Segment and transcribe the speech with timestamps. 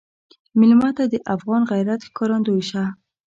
[0.59, 2.83] مېلمه ته د افغان غیرت ښکارندوی شه.